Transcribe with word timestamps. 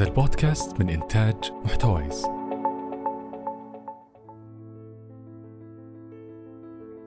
هذا 0.00 0.08
البودكاست 0.08 0.80
من 0.80 0.88
إنتاج 0.88 1.52
محتويس. 1.64 2.22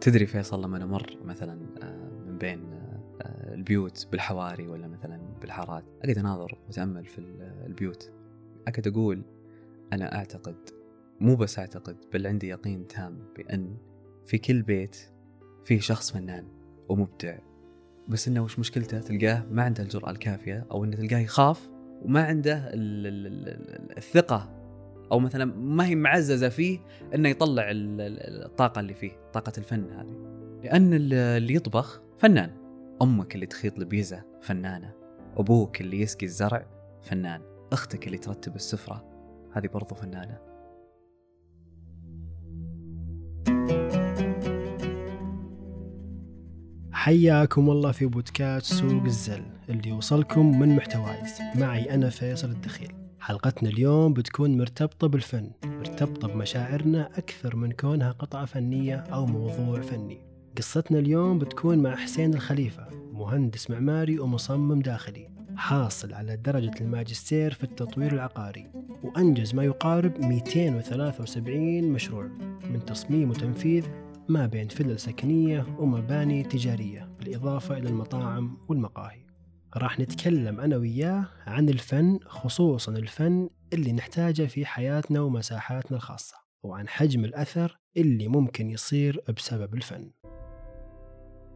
تدري 0.01 0.25
فيصل 0.25 0.63
لما 0.63 0.83
أمر 0.83 1.17
مثلا 1.25 1.59
آه، 1.83 2.09
من 2.25 2.37
بين 2.37 2.73
آه، 3.21 3.53
البيوت 3.53 4.07
بالحواري 4.11 4.67
ولا 4.67 4.87
مثلا 4.87 5.21
بالحارات 5.41 5.83
أقعد 6.03 6.17
أناظر 6.17 6.57
وأتأمل 6.67 7.05
في 7.05 7.19
البيوت. 7.65 8.11
أقعد 8.67 8.87
أقول 8.87 9.23
أنا 9.93 10.15
أعتقد 10.15 10.69
مو 11.19 11.35
بس 11.35 11.59
أعتقد 11.59 11.97
بل 12.13 12.27
عندي 12.27 12.47
يقين 12.47 12.87
تام 12.87 13.19
بأن 13.37 13.77
في 14.25 14.37
كل 14.37 14.61
بيت 14.61 14.97
فيه 15.65 15.79
شخص 15.79 16.11
فنان 16.11 16.47
ومبدع. 16.89 17.37
بس 18.07 18.27
إنه 18.27 18.43
وش 18.43 18.59
مشكلته؟ 18.59 18.99
تلقاه 18.99 19.45
ما 19.51 19.63
عنده 19.63 19.83
الجرأة 19.83 20.09
الكافية 20.09 20.67
أو 20.71 20.83
إنه 20.83 20.95
تلقاه 20.95 21.19
يخاف 21.19 21.72
وما 22.03 22.23
عنده 22.23 22.71
الثقة 23.97 24.49
أو 25.11 25.19
مثلا 25.19 25.45
ما 25.45 25.85
هي 25.85 25.95
معززة 25.95 26.49
فيه 26.49 26.79
إنه 27.15 27.29
يطلع 27.29 27.63
الطاقة 27.69 28.79
اللي 28.79 28.93
فيه 28.93 29.11
طاقة 29.33 29.51
الفن 29.57 29.91
هذه. 29.91 30.15
لأن 30.63 30.93
اللي 30.93 31.55
يطبخ 31.55 32.01
فنان. 32.17 32.51
أمك 33.01 33.35
اللي 33.35 33.45
تخيط 33.45 33.77
البيزة 33.77 34.23
فنانة. 34.41 34.93
أبوك 35.37 35.81
اللي 35.81 36.01
يسقي 36.01 36.25
الزرع 36.25 36.65
فنان. 37.01 37.41
أختك 37.71 38.07
اللي 38.07 38.17
ترتب 38.17 38.55
السفرة 38.55 39.05
هذه 39.53 39.67
برضو 39.67 39.95
فنانة. 39.95 40.52
حياكم 47.03 47.69
الله 47.69 47.91
في 47.91 48.05
بودكاست 48.05 48.73
سوق 48.73 49.03
الزل 49.03 49.43
اللي 49.69 49.89
يوصلكم 49.89 50.59
من 50.59 50.75
محتوايز 50.75 51.39
معي 51.55 51.93
أنا 51.93 52.09
فيصل 52.09 52.49
الدخيل. 52.49 52.91
حلقتنا 53.19 53.69
اليوم 53.69 54.13
بتكون 54.13 54.57
مرتبطة 54.57 55.07
بالفن 55.07 55.51
مرتبطة 55.65 56.27
بمشاعرنا 56.27 57.09
أكثر 57.17 57.55
من 57.55 57.71
كونها 57.71 58.11
قطعة 58.11 58.45
فنية 58.45 58.95
أو 58.95 59.25
موضوع 59.25 59.81
فني. 59.81 60.17
قصتنا 60.57 60.99
اليوم 60.99 61.39
بتكون 61.39 61.77
مع 61.77 61.95
حسين 61.95 62.33
الخليفة 62.33 62.87
مهندس 63.13 63.69
معماري 63.69 64.19
ومصمم 64.19 64.81
داخلي 64.81 65.29
حاصل 65.55 66.13
على 66.13 66.35
درجة 66.35 66.73
الماجستير 66.81 67.53
في 67.53 67.63
التطوير 67.63 68.13
العقاري 68.13 68.67
وأنجز 69.03 69.55
ما 69.55 69.63
يقارب 69.63 70.25
273 70.25 71.83
مشروع. 71.83 72.27
من 72.69 72.85
تصميم 72.85 73.29
وتنفيذ 73.29 73.83
ما 74.29 74.45
بين 74.45 74.67
فلل 74.67 74.99
سكنية 74.99 75.65
ومباني 75.79 76.43
تجارية 76.43 77.09
بالإضافة 77.19 77.77
إلى 77.77 77.89
المطاعم 77.89 78.57
والمقاهي. 78.69 79.25
راح 79.77 79.99
نتكلم 79.99 80.59
أنا 80.59 80.77
وياه 80.77 81.25
عن 81.47 81.69
الفن 81.69 82.19
خصوصا 82.25 82.91
الفن 82.91 83.49
اللي 83.73 83.93
نحتاجه 83.93 84.43
في 84.43 84.65
حياتنا 84.65 85.21
ومساحاتنا 85.21 85.97
الخاصة 85.97 86.35
وعن 86.63 86.87
حجم 86.87 87.25
الأثر 87.25 87.79
اللي 87.97 88.27
ممكن 88.27 88.69
يصير 88.69 89.23
بسبب 89.37 89.73
الفن. 89.73 90.11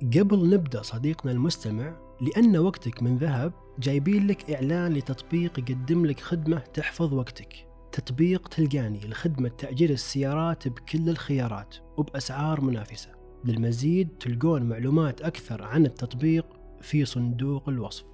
قبل 0.01 0.49
نبدأ 0.49 0.81
صديقنا 0.81 1.31
المستمع 1.31 1.97
لأن 2.21 2.57
وقتك 2.57 3.03
من 3.03 3.17
ذهب 3.17 3.53
جايبين 3.79 4.27
لك 4.27 4.51
إعلان 4.51 4.93
لتطبيق 4.93 5.59
يقدم 5.59 6.05
لك 6.05 6.19
خدمة 6.19 6.59
تحفظ 6.59 7.13
وقتك. 7.13 7.66
تطبيق 7.97 8.47
تلقاني 8.47 9.07
لخدمة 9.07 9.49
تأجير 9.49 9.89
السيارات 9.89 10.67
بكل 10.67 11.09
الخيارات 11.09 11.75
وبأسعار 11.97 12.61
منافسة. 12.61 13.09
للمزيد 13.45 14.09
تلقون 14.19 14.63
معلومات 14.63 15.21
أكثر 15.21 15.63
عن 15.63 15.85
التطبيق 15.85 16.45
في 16.81 17.05
صندوق 17.05 17.69
الوصف. 17.69 18.05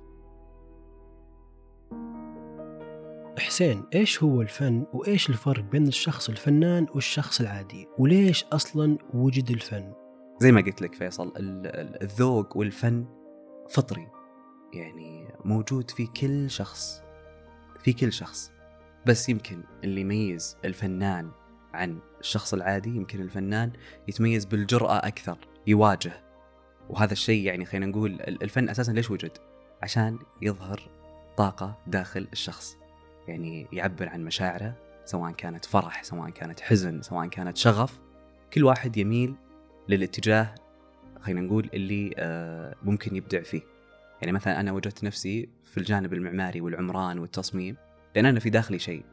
حسين 3.39 3.83
إيش 3.95 4.23
هو 4.23 4.41
الفن 4.41 4.85
وإيش 4.93 5.29
الفرق 5.29 5.63
بين 5.63 5.87
الشخص 5.87 6.29
الفنان 6.29 6.87
والشخص 6.95 7.41
العادي؟ 7.41 7.87
وليش 7.97 8.43
أصلا 8.43 8.97
وجد 9.13 9.49
الفن؟ 9.49 9.93
زي 10.39 10.51
ما 10.51 10.61
قلت 10.61 10.81
لك 10.81 10.95
فيصل 10.95 11.33
الذوق 11.37 12.57
والفن 12.57 13.05
فطري 13.69 14.07
يعني 14.73 15.27
موجود 15.45 15.91
في 15.91 16.05
كل 16.05 16.49
شخص 16.49 17.01
في 17.83 17.93
كل 17.93 18.13
شخص. 18.13 18.52
بس 19.05 19.29
يمكن 19.29 19.63
اللي 19.83 20.01
يميز 20.01 20.57
الفنان 20.65 21.31
عن 21.73 21.99
الشخص 22.19 22.53
العادي 22.53 22.89
يمكن 22.89 23.21
الفنان 23.21 23.71
يتميز 24.07 24.45
بالجرأة 24.45 24.97
أكثر 24.97 25.37
يواجه. 25.67 26.23
وهذا 26.89 27.13
الشيء 27.13 27.45
يعني 27.45 27.65
خلينا 27.65 27.85
نقول 27.85 28.21
الفن 28.21 28.69
أساسا 28.69 28.91
ليش 28.91 29.11
وجد؟ 29.11 29.37
عشان 29.83 30.19
يظهر 30.41 30.81
طاقة 31.37 31.77
داخل 31.87 32.27
الشخص. 32.33 32.77
يعني 33.27 33.67
يعبر 33.71 34.09
عن 34.09 34.23
مشاعره 34.23 34.75
سواء 35.05 35.31
كانت 35.31 35.65
فرح 35.65 36.03
سواء 36.03 36.29
كانت 36.29 36.59
حزن 36.59 37.01
سواء 37.01 37.27
كانت 37.27 37.57
شغف. 37.57 37.99
كل 38.53 38.63
واحد 38.63 38.97
يميل 38.97 39.35
للاتجاه 39.89 40.55
خلينا 41.21 41.41
نقول 41.41 41.69
اللي 41.73 42.13
آه، 42.17 42.75
ممكن 42.83 43.15
يبدع 43.15 43.41
فيه. 43.41 43.61
يعني 44.21 44.31
مثلا 44.31 44.59
أنا 44.59 44.71
وجدت 44.71 45.03
نفسي 45.03 45.49
في 45.63 45.77
الجانب 45.77 46.13
المعماري 46.13 46.61
والعمران 46.61 47.19
والتصميم. 47.19 47.75
لأن 48.15 48.25
أنا 48.25 48.39
في 48.39 48.49
داخلي 48.49 48.79
شيء 48.79 49.05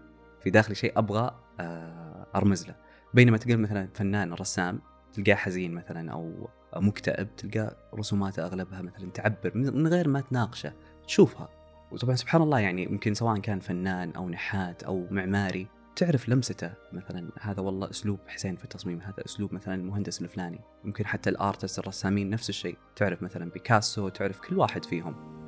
في 0.43 0.50
داخلي 0.50 0.75
شيء 0.75 0.93
أبغى 0.97 1.37
آه، 1.61 2.27
أرمز 2.34 2.66
له. 2.66 2.75
بينما 3.15 3.38
تلقى 3.38 3.56
مثلا 3.56 3.88
فنان 3.94 4.33
رسام 4.33 4.81
تلقاه 5.12 5.34
حزين 5.34 5.75
مثلا 5.75 6.12
أو 6.12 6.49
مكتئب 6.77 7.37
تلقى 7.37 7.77
رسوماته 7.94 8.44
أغلبها 8.44 8.83
مثلا 8.83 9.10
تعبر 9.10 9.53
من 9.55 9.87
غير 9.87 10.09
ما 10.09 10.21
تناقشه 10.21 10.72
تشوفها. 11.06 11.49
وطبعا 11.93 12.15
سبحان 12.15 12.43
الله 12.43 12.59
يعني 12.59 12.83
يمكن 12.83 13.15
سواء 13.15 13.39
كان 13.39 13.60
فنان 13.60 14.10
أو 14.10 14.28
نحات 14.28 14.83
أو 14.83 15.06
معماري 15.10 15.66
تعرف 15.97 16.28
لمسته 16.28 16.72
مثلا 16.93 17.31
هذا 17.41 17.60
والله 17.60 17.91
أسلوب 17.91 18.19
حسين 18.28 18.56
في 18.56 18.65
التصميم 18.65 19.00
هذا 19.00 19.25
أسلوب 19.27 19.55
مثلا 19.55 19.75
المهندس 19.75 20.22
الفلاني. 20.22 20.60
ممكن 20.84 21.06
حتى 21.06 21.31
الآرتست 21.31 21.78
الرسامين 21.78 22.31
نفس 22.31 22.49
الشيء 22.49 22.77
تعرف 22.97 23.22
مثلا 23.22 23.50
بيكاسو 23.50 24.09
تعرف 24.09 24.41
كل 24.41 24.59
واحد 24.59 24.84
فيهم. 24.84 25.40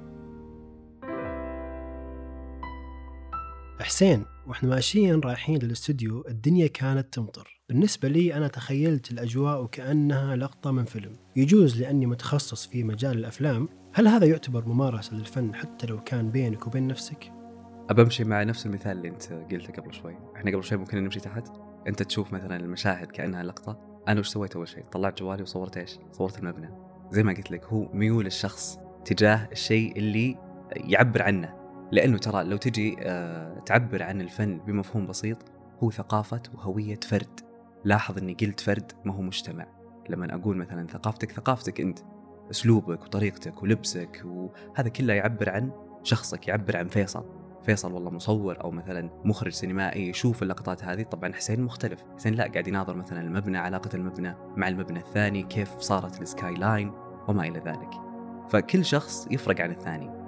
حسين 3.83 4.25
وإحنا 4.47 4.69
ماشيين 4.69 5.21
رايحين 5.21 5.59
للاستوديو 5.59 6.25
الدنيا 6.29 6.67
كانت 6.67 7.15
تمطر. 7.15 7.61
بالنسبة 7.69 8.09
لي 8.09 8.35
أنا 8.35 8.49
تخيلت 8.49 9.11
الأجواء 9.11 9.63
وكأنها 9.63 10.37
لقطة 10.37 10.71
من 10.71 10.85
فيلم. 10.85 11.17
يجوز 11.37 11.81
لأني 11.81 12.07
متخصص 12.07 12.67
في 12.67 12.85
مجال 12.85 13.19
الأفلام. 13.19 13.69
هل 13.95 14.09
هذا 14.09 14.27
يعتبر 14.27 14.69
ممارسة 14.69 15.15
للفن 15.15 15.55
حتى 15.55 15.87
لو 15.87 16.01
كان 16.01 16.31
بينك 16.31 16.67
وبين 16.67 16.87
نفسك؟ 16.87 17.33
أبمشي 17.91 18.25
مع 18.25 18.43
نفس 18.43 18.67
المثال 18.67 18.97
اللي 18.97 19.09
أنت 19.09 19.33
قلته 19.33 19.73
قبل 19.73 19.95
شوي. 19.95 20.17
إحنا 20.37 20.51
قبل 20.51 20.65
شوي 20.65 20.79
ممكن 20.79 21.05
نمشي 21.05 21.21
تحت. 21.21 21.49
أنت 21.87 22.03
تشوف 22.03 22.33
مثلا 22.33 22.57
المشاهد 22.57 23.07
كأنها 23.07 23.43
لقطة. 23.43 24.03
أنا 24.09 24.21
وش 24.21 24.29
سويت 24.29 24.57
أول 24.57 24.69
شيء؟ 24.69 24.85
طلعت 24.93 25.21
جوالي 25.21 25.43
وصورت 25.43 25.77
إيش؟ 25.77 25.99
صورت 26.13 26.39
المبنى. 26.39 26.71
زي 27.11 27.23
ما 27.23 27.33
قلت 27.33 27.51
لك 27.51 27.65
هو 27.65 27.93
ميول 27.93 28.27
الشخص 28.27 28.79
تجاه 29.05 29.49
الشيء 29.53 29.99
اللي 29.99 30.39
يعبر 30.77 31.23
عنه. 31.23 31.62
لأنه 31.93 32.19
ترى 32.19 32.45
لو 32.45 32.57
تجي 32.57 32.97
آه، 33.01 33.59
تعبر 33.59 34.03
عن 34.03 34.21
الفن 34.21 34.59
بمفهوم 34.59 35.07
بسيط 35.07 35.39
هو 35.83 35.91
ثقافة 35.91 36.43
وهوية 36.55 37.01
فرد. 37.03 37.41
لاحظ 37.85 38.19
إني 38.19 38.37
قلت 38.41 38.61
فرد 38.61 38.93
ما 39.05 39.15
هو 39.15 39.23
مجتمع. 39.23 39.67
لما 40.09 40.35
أقول 40.35 40.57
مثلا 40.57 40.87
ثقافتك 40.87 41.33
ثقافتك 41.33 41.81
أنت 41.81 41.99
أسلوبك 42.51 43.03
وطريقتك 43.03 43.63
ولبسك 43.63 44.23
وهذا 44.25 44.89
كله 44.89 45.15
يعبر 45.15 45.51
عن 45.51 45.71
شخصك 46.03 46.49
يعبر 46.49 46.77
عن 46.77 46.89
فيصل. 46.89 47.25
فيصل 47.63 47.93
والله 47.93 48.11
مصور 48.11 48.65
أو 48.65 48.71
مثلا 48.71 49.11
مخرج 49.25 49.53
سينمائي 49.53 50.09
يشوف 50.09 50.43
اللقطات 50.43 50.85
هذه 50.85 51.03
طبعا 51.03 51.33
حسين 51.33 51.61
مختلف. 51.61 52.05
حسين 52.17 52.35
لا 52.35 52.45
قاعد 52.45 52.69
يناظر 52.69 52.97
مثلا 52.97 53.21
المبنى 53.21 53.59
علاقة 53.59 53.91
المبنى 53.95 54.35
مع 54.57 54.69
المبنى 54.69 54.99
الثاني 54.99 55.43
كيف 55.43 55.79
صارت 55.79 56.23
ال 56.23 56.55
skyline 56.55 56.93
وما 57.29 57.43
إلى 57.43 57.59
ذلك. 57.59 57.91
فكل 58.49 58.85
شخص 58.85 59.29
يفرق 59.31 59.61
عن 59.61 59.71
الثاني. 59.71 60.22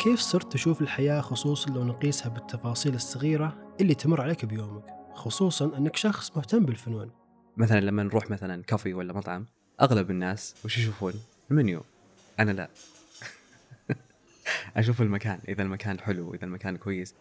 كيف 0.00 0.20
صرت 0.20 0.52
تشوف 0.52 0.82
الحياة 0.82 1.20
خصوصا 1.20 1.70
لو 1.70 1.84
نقيسها 1.84 2.28
بالتفاصيل 2.28 2.94
الصغيرة 2.94 3.74
اللي 3.80 3.94
تمر 3.94 4.20
عليك 4.20 4.44
بيومك 4.44 4.84
خصوصا 5.14 5.76
أنك 5.78 5.96
شخص 5.96 6.36
مهتم 6.36 6.64
بالفنون؟ 6.64 7.10
مثلا 7.56 7.80
لما 7.80 8.02
نروح 8.02 8.30
مثلا 8.30 8.62
كافي 8.62 8.94
ولا 8.94 9.12
مطعم 9.12 9.46
أغلب 9.80 10.10
الناس 10.10 10.54
وش 10.64 10.78
يشوفون؟ 10.78 11.12
المنيو. 11.50 11.82
أنا 12.38 12.50
لا. 12.50 12.68
أشوف 14.76 15.02
المكان 15.02 15.38
إذا 15.48 15.62
المكان 15.62 16.00
حلو 16.00 16.34
إذا 16.34 16.44
المكان 16.44 16.76
كويس. 16.76 17.14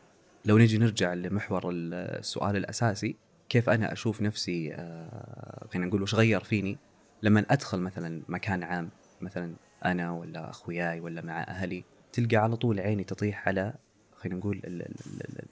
لو 0.45 0.57
نجي 0.57 0.77
نرجع 0.77 1.13
لمحور 1.13 1.69
السؤال 1.73 2.55
الأساسي 2.55 3.15
كيف 3.49 3.69
أنا 3.69 3.93
أشوف 3.93 4.21
نفسي 4.21 4.73
آه، 4.73 5.67
خلينا 5.71 5.87
نقول 5.87 6.01
وش 6.01 6.15
غير 6.15 6.43
فيني؟ 6.43 6.77
لما 7.21 7.45
أدخل 7.49 7.79
مثلا 7.79 8.21
مكان 8.27 8.63
عام 8.63 8.89
مثلا 9.21 9.53
أنا 9.85 10.11
ولا 10.11 10.49
أخوياي 10.49 10.99
ولا 10.99 11.21
مع 11.21 11.43
أهلي 11.43 11.83
تلقى 12.13 12.37
على 12.37 12.55
طول 12.55 12.79
عيني 12.79 13.03
تطيح 13.03 13.47
على 13.47 13.73
خلينا 14.15 14.39
نقول 14.39 14.85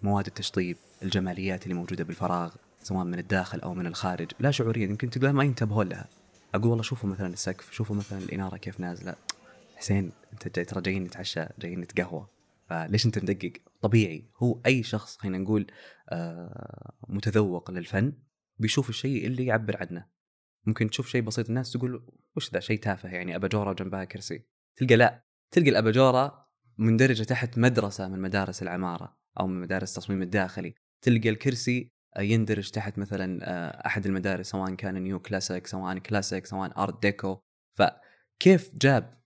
مواد 0.03 0.27
التشطيب 0.27 0.77
الجماليات 1.03 1.63
اللي 1.63 1.73
موجودة 1.73 2.03
بالفراغ 2.03 2.55
سواء 2.83 3.05
من 3.05 3.19
الداخل 3.19 3.59
أو 3.59 3.73
من 3.73 3.87
الخارج. 3.87 4.31
لا 4.39 4.51
شعوريا 4.51 4.87
يمكن 4.87 5.09
تلقى 5.09 5.33
ما 5.33 5.43
ينتبهون 5.43 5.89
لها. 5.89 6.07
أقول 6.55 6.67
والله 6.67 6.83
شوفوا 6.83 7.09
مثلا 7.09 7.27
السقف 7.27 7.71
شوفوا 7.71 7.95
مثلا 7.95 8.19
الإنارة 8.19 8.57
كيف 8.57 8.79
نازلة. 8.79 9.15
حسين 9.75 10.11
أنت 10.33 10.55
جاي 10.55 10.65
ترى 10.65 10.81
جايين 10.81 11.03
نتعشى 11.03 11.45
جايين 11.59 11.79
نتقهوى. 11.79 12.27
فليش 12.69 13.05
أنت 13.05 13.19
مدقق؟ 13.19 13.53
طبيعي. 13.81 14.29
هو 14.37 14.59
أي 14.65 14.83
شخص 14.83 15.17
خلينا 15.17 15.37
نقول 15.37 15.67
آه، 16.09 16.93
متذوق 17.07 17.71
للفن 17.71 18.13
بيشوف 18.59 18.89
الشيء 18.89 19.27
اللي 19.27 19.45
يعبر 19.45 19.77
عنه. 19.77 20.05
ممكن 20.65 20.89
تشوف 20.89 21.07
شيء 21.07 21.21
بسيط 21.21 21.47
الناس 21.47 21.71
تقول 21.71 22.05
وش 22.35 22.53
ذا؟ 22.53 22.59
شيء 22.59 22.79
تافه 22.79 23.09
يعني 23.09 23.35
أباجورة 23.35 23.73
جنبها 23.73 24.03
كرسي. 24.03 24.45
تلقى 24.77 24.95
لا. 24.95 25.23
تلقى 25.51 25.69
الأباجورة 25.69 26.46
مندرجة 26.77 27.23
تحت 27.23 27.57
مدرسة 27.57 28.07
من 28.07 28.21
مدارس 28.21 28.63
العمارة 28.63 29.17
أو 29.39 29.47
من 29.47 29.61
مدارس 29.61 29.97
التصميم 29.97 30.21
الداخلي. 30.21 30.75
تلقى 31.01 31.29
الكرسي 31.29 31.91
آه، 32.17 32.21
يندرج 32.21 32.69
تحت 32.71 32.99
مثلا 32.99 33.39
آه، 33.43 33.87
أحد 33.87 34.05
المدارس 34.05 34.49
سواء 34.49 34.75
كان 34.75 35.03
neo 35.03 35.19
classic 35.19 35.67
سواء 35.67 35.97
كلاسيك 35.97 36.45
سواء 36.45 36.83
art 36.83 37.01
deco. 37.01 37.37
فكيف 37.77 38.75
جاب 38.75 39.17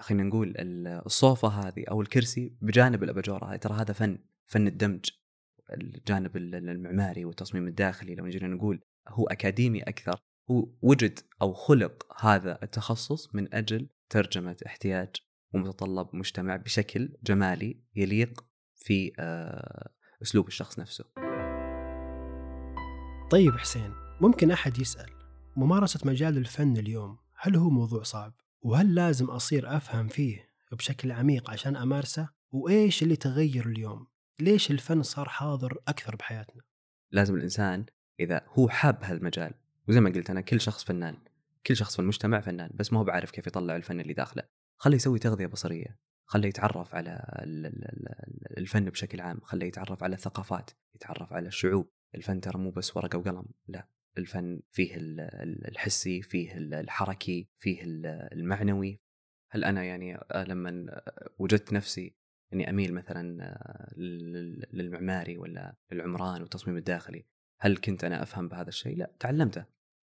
خلينا 0.00 0.22
نقول 0.22 0.48
ال- 0.58 1.02
الصوفة 1.06 1.48
هذه 1.48 1.84
أو 1.90 2.00
الكرسي 2.00 2.56
بجانب 2.60 3.02
الأباجورة 3.02 3.44
هذه 3.52 3.56
ترى 3.56 3.74
هذا 3.74 3.92
فن 3.92 4.18
فن 4.46 4.66
الدمج 4.66 5.04
الجانب 5.72 6.36
ال- 6.36 6.54
المعماري 6.54 7.24
والتصميم 7.24 7.66
الداخلي. 7.68 8.14
لو 8.14 8.28
جينا 8.28 8.46
نقول 8.48 8.80
هو 9.08 9.26
أكاديمي 9.26 9.82
أكثر 9.82 10.20
هو 10.50 10.68
وجد 10.82 11.18
أو 11.42 11.52
خلق 11.52 12.24
هذا 12.24 12.58
التخصص 12.62 13.34
من 13.34 13.54
أجل 13.54 13.88
ترجمة 14.10 14.56
احتياج 14.66 15.08
ومتطلب 15.54 16.08
مجتمع 16.12 16.56
بشكل 16.56 17.16
جمالي 17.22 17.80
يليق 17.96 18.44
في 18.76 19.12
آه، 19.18 19.90
أسلوب 20.22 20.48
الشخص 20.48 20.78
نفسه. 20.78 21.04
طيب 23.30 23.56
حسين 23.56 23.92
ممكن 24.20 24.50
أحد 24.50 24.78
يسأل 24.78 25.10
ممارسة 25.56 26.00
مجال 26.04 26.36
الفن 26.36 26.76
اليوم 26.76 27.18
هل 27.36 27.56
هو 27.56 27.70
موضوع 27.70 28.02
صعب؟ 28.02 28.34
وهل 28.62 28.94
لازم 28.94 29.30
أصير 29.30 29.76
أفهم 29.76 30.08
فيه 30.08 30.50
بشكل 30.72 31.12
عميق 31.12 31.50
عشان 31.50 31.76
أمارسه؟ 31.76 32.28
وإيش 32.50 33.02
اللي 33.02 33.16
تغير 33.16 33.66
اليوم؟ 33.66 34.06
ليش 34.40 34.70
الفن 34.70 35.02
صار 35.02 35.28
حاضر 35.28 35.78
أكثر 35.88 36.16
بحياتنا؟ 36.16 36.62
لازم 37.12 37.34
الإنسان 37.34 37.86
إذا 38.20 38.42
هو 38.48 38.68
حاب 38.68 38.98
هالمجال 39.02 39.54
وزي 39.88 40.00
ما 40.00 40.10
قلت 40.10 40.30
أنا 40.30 40.40
كل 40.40 40.60
شخص 40.60 40.84
فنان 40.84 41.16
كل 41.66 41.76
شخص 41.76 41.96
في 41.96 42.02
المجتمع 42.02 42.40
فنان 42.40 42.70
بس 42.74 42.92
ما 42.92 42.98
هو 43.00 43.04
بعرف 43.04 43.30
كيف 43.30 43.46
يطلع 43.46 43.76
الفن 43.76 44.00
اللي 44.00 44.12
داخله 44.12 44.42
خليه 44.82 44.96
يسوي 44.96 45.18
تغذية 45.18 45.46
بصرية 45.46 45.98
خليه 46.24 46.48
يتعرف 46.48 46.94
على 46.94 47.10
ال- 47.42 47.66
ال- 47.66 48.08
ال- 48.08 48.58
الفن 48.58 48.84
بشكل 48.84 49.20
عام 49.20 49.40
خليه 49.40 49.66
يتعرف 49.66 50.02
على 50.02 50.14
الثقافات 50.14 50.70
يتعرف 50.94 51.32
على 51.32 51.48
الشعوب. 51.48 51.90
الفن 52.14 52.40
ترى 52.40 52.58
مو 52.58 52.70
بس 52.70 52.96
ورقة 52.96 53.18
وقلم 53.18 53.44
لا 53.68 53.88
الفن 54.18 54.60
فيه 54.70 54.96
ال- 54.96 55.20
ال- 55.20 55.68
الحسي 55.68 56.22
فيه 56.22 56.56
ال- 56.56 56.74
الحركي 56.74 57.48
فيه 57.58 57.82
ال- 57.82 58.06
المعنوي. 58.32 59.00
هل 59.50 59.64
أنا 59.64 59.84
يعني 59.84 60.18
لما 60.34 61.00
وجدت 61.38 61.72
نفسي 61.72 62.16
إني 62.52 62.70
أميل 62.70 62.94
مثلا 62.94 63.22
لل- 63.96 64.66
للمعماري 64.72 65.38
ولا 65.38 65.76
العمران 65.92 66.40
والتصميم 66.42 66.76
الداخلي 66.76 67.26
هل 67.60 67.76
كنت 67.76 68.04
أنا 68.04 68.22
أفهم 68.22 68.48
بهذا 68.48 68.68
الشيء؟ 68.68 68.96
لا 68.96 69.12
تعلمته. 69.20 69.64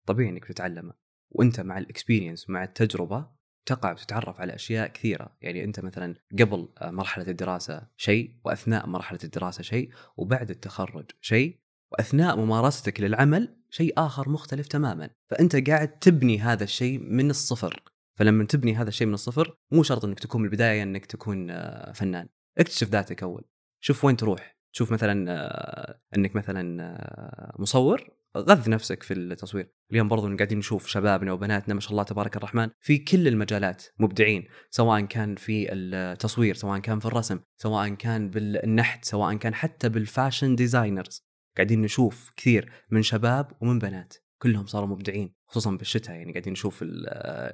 طبيعي 0.07 0.29
إنك 0.29 0.45
تتعلمه. 0.45 0.93
وأنت 1.29 1.59
مع 1.59 1.77
الاكسبيرينس 1.77 2.49
مع 2.49 2.63
التجربة 2.63 3.40
تقع 3.65 3.91
وتتعرف 3.91 4.41
على 4.41 4.55
أشياء 4.55 4.87
كثيرة. 4.87 5.35
يعني 5.41 5.63
أنت 5.63 5.79
مثلا 5.79 6.15
قبل 6.39 6.67
مرحلة 6.81 7.27
الدراسة 7.27 7.87
شيء 7.97 8.35
وأثناء 8.45 8.87
مرحلة 8.87 9.19
الدراسة 9.23 9.63
شيء 9.63 9.89
وبعد 10.17 10.49
التخرج 10.49 11.11
شيء 11.21 11.59
وأثناء 11.91 12.37
ممارستك 12.37 13.01
للعمل 13.01 13.55
شيء 13.69 13.93
آخر 13.97 14.29
مختلف 14.29 14.67
تماما. 14.67 15.09
فأنت 15.29 15.69
قاعد 15.69 15.99
تبني 15.99 16.39
هذا 16.39 16.63
الشيء 16.63 16.99
من 16.99 17.29
الصفر. 17.29 17.83
فلما 18.15 18.43
تبني 18.43 18.75
هذا 18.75 18.89
الشيء 18.89 19.07
من 19.07 19.13
الصفر 19.13 19.57
مو 19.71 19.83
شرط 19.83 20.05
إنك 20.05 20.19
تكون 20.19 20.41
بالبداية 20.41 20.83
إنك 20.83 21.05
تكون 21.05 21.51
آه، 21.51 21.91
فنان. 21.91 22.29
اكتشف 22.57 22.89
ذاتك 22.89 23.23
أول. 23.23 23.43
شوف 23.79 24.05
وين 24.05 24.17
تروح. 24.17 24.57
تشوف 24.73 24.91
مثلا 24.91 25.31
آه، 25.31 26.01
إنك 26.17 26.35
مثلا 26.35 26.83
آه، 26.83 27.55
مصور 27.59 28.20
غذ 28.37 28.69
نفسك 28.69 29.03
في 29.03 29.13
التصوير. 29.13 29.71
اليوم 29.91 30.07
برضو 30.07 30.35
قاعدين 30.37 30.57
نشوف 30.57 30.87
شبابنا 30.87 31.31
وبناتنا 31.33 31.73
ما 31.73 31.79
شاء 31.79 31.91
الله 31.91 32.03
تبارك 32.03 32.37
الرحمن 32.37 32.69
في 32.79 32.97
كل 32.97 33.27
المجالات 33.27 33.85
مبدعين 33.99 34.47
سواء 34.69 35.01
كان 35.01 35.35
في 35.35 35.73
التصوير 35.73 36.55
سواء 36.55 36.79
كان 36.79 36.99
في 36.99 37.05
الرسم 37.05 37.39
سواء 37.57 37.89
كان 37.89 38.29
بالنحت 38.29 39.05
سواء 39.05 39.35
كان 39.35 39.53
حتى 39.53 39.89
بال 39.89 40.04
fashion 40.04 40.55
designers. 40.55 41.27
قاعدين 41.57 41.81
نشوف 41.81 42.31
كثير 42.37 42.71
من 42.89 43.01
شباب 43.01 43.51
ومن 43.61 43.79
بنات. 43.79 44.13
كلهم 44.41 44.65
صاروا 44.65 44.87
مبدعين 44.87 45.35
خصوصا 45.47 45.71
بالشتاء 45.71 46.15
يعني 46.15 46.31
قاعدين 46.31 46.53
نشوف 46.53 46.81
ال- 46.83 47.07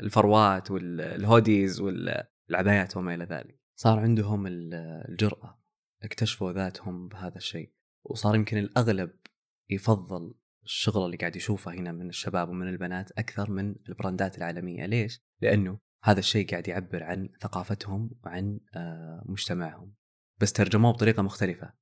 الفروات 0.05 0.71
والهوديز 0.71 1.81
والعبايات 1.81 2.97
وما 2.97 3.15
إلى 3.15 3.23
ذلك. 3.25 3.59
صار 3.75 3.99
عندهم 3.99 4.47
ال- 4.47 4.73
الجرأة 5.09 5.61
اكتشفوا 6.03 6.51
ذاتهم 6.51 7.07
بهذا 7.07 7.37
الشيء. 7.37 7.71
وصار 8.03 8.35
يمكن 8.35 8.57
الأغلب 8.57 9.11
يفضل 9.69 10.33
الشغل 10.67 11.05
اللي 11.05 11.17
قاعد 11.17 11.35
يشوفه 11.35 11.71
هنا 11.71 11.91
من 11.91 12.09
الشباب 12.09 12.49
ومن 12.49 12.67
البنات 12.67 13.11
أكثر 13.11 13.51
من 13.51 13.75
البراندات 13.89 14.37
العالمية، 14.37 14.85
ليش؟ 14.85 15.21
لأنه 15.41 15.79
هذا 16.03 16.19
الشيء 16.19 16.49
قاعد 16.49 16.67
يعبر 16.67 17.03
عن 17.03 17.29
ثقافتهم 17.41 18.11
وعن 18.25 18.59
آه، 18.75 19.23
مجتمعهم. 19.25 19.93
بس 20.41 20.53
ترجموه 20.53 20.91
بطريقة 20.91 21.23
مختلفة. 21.23 21.73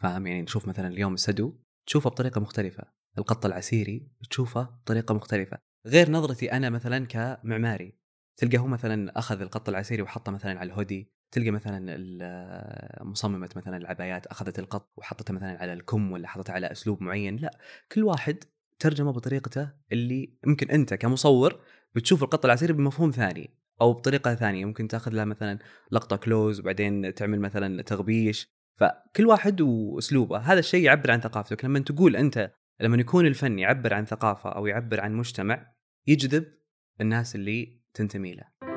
فاهم؟ 0.00 0.26
يعني 0.26 0.42
نشوف 0.42 0.68
مثلا 0.68 0.88
اليوم 0.88 1.14
السدو 1.14 1.58
تشوفه 1.86 2.10
بطريقة 2.10 2.40
مختلفة، 2.40 2.84
القط 3.18 3.46
العسيري 3.46 4.08
تشوفه 4.30 4.62
بطريقة 4.62 5.14
مختلفة، 5.14 5.58
غير 5.86 6.10
نظرتي 6.10 6.52
أنا 6.52 6.70
مثلا 6.70 7.06
كمعماري. 7.06 7.98
تلقى 8.36 8.58
هو 8.58 8.66
مثلا 8.66 9.18
أخذ 9.18 9.40
القط 9.40 9.68
العسيري 9.68 10.02
وحطه 10.02 10.32
مثلا 10.32 10.58
على 10.58 10.66
الهودي، 10.72 11.12
تلقى 11.34 11.50
مثلا 11.50 11.96
مصممه 13.04 13.48
مثلا 13.56 13.76
العبايات 13.76 14.26
أخذت 14.26 14.58
القط 14.58 14.92
وحطتها 14.96 15.34
مثلا 15.34 15.58
على 15.58 15.72
الكم 15.72 16.12
ولا 16.12 16.28
حطتها 16.28 16.52
على 16.52 16.72
أسلوب 16.72 17.02
معين، 17.02 17.36
لا 17.36 17.58
كل 17.92 18.02
واحد 18.04 18.44
ترجمة 18.78 19.12
بطريقته 19.12 19.72
اللي 19.92 20.38
يمكن 20.46 20.70
أنت 20.70 20.94
كمصور 20.94 21.60
بتشوف 21.94 22.22
القط 22.22 22.44
العسيري 22.44 22.72
بمفهوم 22.72 23.10
ثاني 23.10 23.50
أو 23.80 23.92
بطريقة 23.92 24.34
ثانية. 24.34 24.64
ممكن 24.64 24.88
تأخذ 24.88 25.12
لها 25.12 25.24
مثلا 25.24 25.58
لقطة 25.92 26.16
كلوز 26.16 26.60
وبعدين 26.60 27.14
تعمل 27.14 27.40
مثلا 27.40 27.82
تغبيش. 27.82 28.54
فكل 28.76 29.26
واحد 29.26 29.60
وأسلوبه. 29.60 30.38
هذا 30.38 30.58
الشيء 30.58 30.84
يعبر 30.84 31.10
عن 31.10 31.20
ثقافتك 31.20 31.64
لما 31.64 31.78
تقول 31.78 32.16
أنت 32.16 32.52
لما 32.80 32.96
يكون 32.96 33.26
الفن 33.26 33.58
يعبر 33.58 33.94
عن 33.94 34.04
ثقافة 34.04 34.50
أو 34.50 34.66
يعبر 34.66 35.00
عن 35.00 35.14
مجتمع 35.14 35.72
يجذب 36.06 36.44
الناس 37.00 37.34
اللي 37.34 37.80
تنتمي 37.94 38.34
له. 38.34 38.73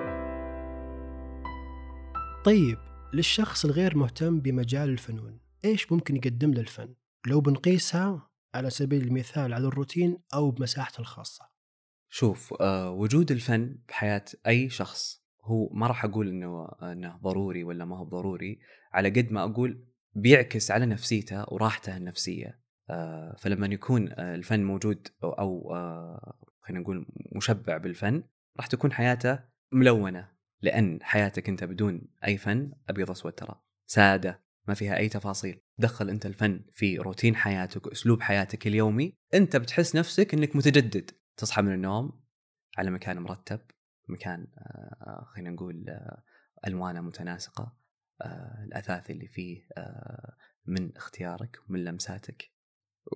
طيب 2.47 2.77
للشخص 3.13 3.65
الغير 3.65 3.97
مهتم 3.97 4.39
بمجال 4.39 4.89
الفنون 4.89 5.39
إيش 5.65 5.91
ممكن 5.91 6.15
يقدم 6.15 6.53
له 6.53 6.61
الفن؟ 6.61 6.95
لو 7.27 7.42
بنقيسها 7.42 8.30
على 8.56 8.69
سبيل 8.69 9.04
المثال 9.04 9.54
على 9.54 9.68
الروتين 9.68 10.18
أو 10.33 10.51
بمساحته 10.51 11.01
الخاصة. 11.01 11.49
شوف 12.09 12.54
آه 12.61 12.92
وجود 12.92 13.31
الفن 13.31 13.77
بحياة 13.87 14.25
أي 14.47 14.69
شخص 14.69 15.23
هو 15.42 15.69
ما 15.69 15.87
راح 15.87 16.06
أقول 16.06 16.27
إنه 16.27 16.68
إنه 16.81 17.18
ضروري 17.18 17.63
ولا 17.63 17.85
ما 17.85 17.97
هو 17.97 18.04
ضروري 18.04 18.59
على 18.94 19.09
قد 19.09 19.31
ما 19.31 19.44
أقول 19.44 19.85
بيعكس 20.16 20.71
على 20.71 20.85
نفسيته 20.85 21.45
وراحته 21.47 21.97
النفسية. 21.97 22.59
آه 22.89 23.35
فلما 23.39 23.68
يكون 23.68 24.09
آه 24.09 24.35
الفن 24.35 24.63
موجود 24.63 25.07
أو, 25.23 25.33
أو 25.33 25.73
خلينا 26.61 26.81
نقول 26.83 27.06
مشبع 27.35 27.77
بالفن 27.77 28.23
راح 28.57 28.68
تكون 28.68 28.92
حياته 28.92 29.39
ملونة. 29.71 30.36
لأن 30.61 30.99
حياتك 31.02 31.49
أنت 31.49 31.64
بدون 31.64 32.02
أي 32.28 32.37
فن 32.37 32.71
أبيض 32.90 33.11
أسود 33.11 33.31
ترى. 33.33 33.61
سادة 33.85 34.44
ما 34.68 34.73
فيها 34.73 34.97
أي 34.97 35.09
تفاصيل. 35.09 35.61
دخل 35.78 36.09
أنت 36.09 36.26
الفن 36.26 36.66
في 36.71 36.97
روتين 36.97 37.35
حياتك 37.35 37.85
وأسلوب 37.87 38.21
حياتك 38.21 38.68
اليومي 38.68 39.18
أنت 39.33 39.56
بتحس 39.56 39.95
نفسك 39.95 40.33
أنك 40.33 40.56
متجدد. 40.56 41.11
تصحى 41.37 41.61
من 41.61 41.73
النوم 41.73 42.21
على 42.78 42.92
مكان 42.92 43.19
مرتب 43.19 43.59
مكان 44.07 44.47
آه، 44.57 45.26
خلينا 45.33 45.49
نقول 45.49 45.85
آه، 45.90 46.23
ألوانه 46.68 47.02
متناسقة 47.02 47.78
آه، 48.21 48.64
الأثاث 48.68 49.11
اللي 49.11 49.28
فيه 49.28 49.68
من 50.66 50.95
اختيارك 50.97 51.57
ومن 51.69 51.83
لمساتك. 51.83 52.52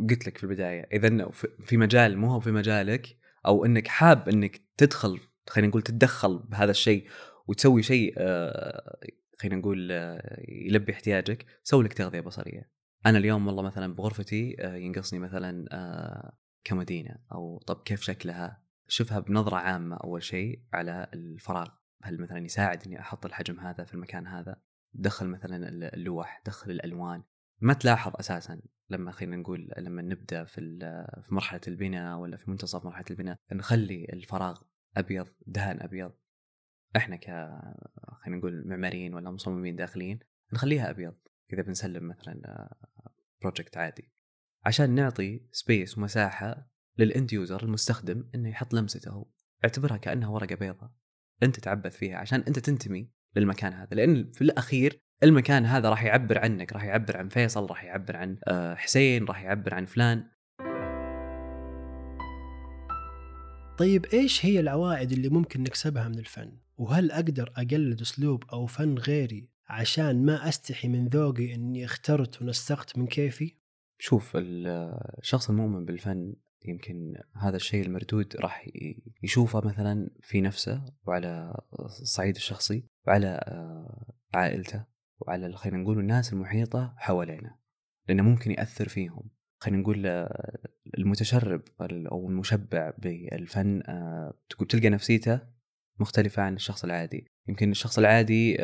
قلت 0.09 0.27
لك 0.27 0.37
في 0.37 0.43
البداية 0.43 0.87
إذا 0.93 1.29
في- 1.65 1.77
مجال 1.77 2.17
مو 2.17 2.31
هو 2.33 2.39
في 2.39 2.51
مجالك 2.51 3.17
أو 3.45 3.65
إنك 3.65 3.87
حاب 3.87 4.29
إنك 4.29 4.61
تدخل 4.77 5.19
خلينا 5.49 5.67
نقول 5.67 5.81
تتدخل 5.81 6.39
بهذا 6.39 6.71
الشيء 6.71 7.07
وتسوي 7.47 7.83
شيء 7.83 8.13
آه، 8.17 8.99
خلينا 9.39 9.55
نقول 9.55 9.91
آه، 9.91 10.43
يلبي 10.47 10.93
احتياجك 10.93 11.45
سوي 11.63 11.83
لك 11.83 11.93
تغذية 11.93 12.19
بصرية. 12.19 12.71
أنا 13.05 13.17
اليوم 13.17 13.47
والله 13.47 13.63
مثلا 13.63 13.95
بغرفتي 13.95 14.55
آه، 14.59 14.75
ينقصني 14.75 15.19
مثلا 15.19 15.65
كمدينة 16.63 17.15
أو 17.31 17.57
طب 17.67 17.83
كيف 17.83 18.01
شكلها؟ 18.01 18.63
شوفها 18.87 19.19
بنظرة 19.19 19.55
عامة 19.55 19.95
أول 19.95 20.23
شيء 20.23 20.63
على 20.73 21.07
الفراغ. 21.13 21.67
هل 22.03 22.21
مثلا 22.21 22.45
يساعد 22.45 22.83
إني 22.87 22.99
أحط 22.99 23.25
الحجم 23.25 23.59
هذا 23.59 23.83
في 23.83 23.93
المكان 23.93 24.27
هذا؟ 24.27 24.61
دخل 24.93 25.27
مثلا 25.27 25.69
اللوح 25.93 26.41
دخل 26.45 26.71
الألوان. 26.71 27.23
ما 27.61 27.73
تلاحظ 27.73 28.11
أساسا 28.15 28.61
لما 28.89 29.11
خلينا 29.11 29.35
نقول 29.35 29.71
لما 29.77 30.01
نبدأ 30.01 30.43
في 30.43 30.79
في 31.23 31.35
مرحلة 31.35 31.61
البناء 31.67 32.17
ولا 32.17 32.37
في 32.37 32.51
منتصف 32.51 32.85
مرحلة 32.85 33.05
البناء 33.11 33.37
نخلي 33.53 34.05
الفراغ 34.13 34.61
أبيض 34.97 35.27
دهان 35.47 35.81
أبيض. 35.81 36.11
إحنا 36.95 37.15
ك 37.15 37.25
خلينا 38.23 38.37
نقول 38.39 38.67
معماريين 38.67 39.13
ولا 39.13 39.31
مصممين 39.31 39.75
داخليين 39.75 40.19
نخليها 40.53 40.89
أبيض. 40.89 41.15
اذا 41.53 41.61
بنسلم 41.61 42.07
مثلا 42.07 42.69
project 43.41 43.77
عادي. 43.77 44.11
عشان 44.65 44.95
نعطي 44.95 45.47
space 45.51 45.97
ومساحة 45.97 46.71
لل 46.97 47.12
end 47.12 47.33
user 47.33 47.63
المستخدم 47.63 48.29
إنه 48.35 48.49
يحط 48.49 48.73
لمسته 48.73 49.11
هو. 49.11 49.29
اعتبرها 49.63 49.97
كأنها 49.97 50.29
ورقة 50.29 50.55
بيضاء. 50.55 50.91
أنت 51.43 51.59
تعبث 51.59 51.97
فيها 51.97 52.17
عشان 52.17 52.39
أنت 52.39 52.59
تنتمي 52.59 53.11
للمكان 53.35 53.73
هذا. 53.73 53.95
لأن 53.95 54.31
في 54.31 54.41
الأخير 54.41 55.01
المكان 55.23 55.65
هذا 55.65 55.89
راح 55.89 56.03
يعبر 56.03 56.37
عنك 56.39 56.73
راح 56.73 56.83
يعبر 56.83 57.17
عن 57.17 57.29
فيصل 57.29 57.65
راح 57.65 57.83
يعبر 57.83 58.17
عن 58.17 58.39
آه، 58.47 58.75
حسين 58.75 59.25
راح 59.25 59.43
يعبر 59.43 59.73
عن 59.73 59.85
فلان. 59.85 60.30
طيب 63.81 64.05
إيش 64.05 64.45
هي 64.45 64.59
العوائد 64.59 65.11
اللي 65.11 65.29
ممكن 65.29 65.63
نكسبها 65.63 66.07
من 66.07 66.19
الفن؟ 66.19 66.57
وهل 66.77 67.11
أقدر 67.11 67.53
أقلد 67.57 68.01
أسلوب 68.01 68.43
أو 68.53 68.65
فن 68.65 68.97
غيري 68.97 69.49
عشان 69.67 70.25
ما 70.25 70.49
أستحي 70.49 70.87
من 70.87 71.07
ذوقي 71.07 71.55
إني 71.55 71.85
اخترت 71.85 72.41
ونسقت 72.41 72.97
من 72.97 73.07
كيفي؟ 73.07 73.55
شوف 73.99 74.31
الشخص 74.35 75.49
المؤمن 75.49 75.85
بالفن 75.85 76.35
يمكن 76.65 77.13
هذا 77.35 77.55
الشيء 77.55 77.85
المردود 77.85 78.35
راح 78.35 78.67
يشوفه 79.23 79.61
مثلا 79.67 80.09
في 80.21 80.41
نفسه 80.41 80.85
وعلى 81.07 81.61
الصعيد 82.01 82.35
الشخصي 82.35 82.85
وعلى 83.07 83.27
آه، 83.27 84.13
عائلته 84.33 84.85
وعلى 85.19 85.57
خلينا 85.57 85.77
نقول 85.77 85.99
الناس 85.99 86.33
المحيطة 86.33 86.93
حوالينا 86.97 87.57
لأنه 88.07 88.23
ممكن 88.23 88.51
يأثر 88.51 88.87
فيهم 88.87 89.29
خلينا 89.61 89.81
نقول 89.81 90.07
آه، 90.07 90.59
المتشرب 90.97 91.61
أو 91.81 92.29
المشبع 92.29 92.93
بالفن 92.97 93.83
آه، 93.85 94.33
تلقى 94.69 94.89
نفسيته 94.89 95.41
مختلفة 95.99 96.43
عن 96.43 96.55
الشخص 96.55 96.83
العادي. 96.83 97.27
يمكن 97.47 97.71
الشخص 97.71 97.99
العادي 97.99 98.57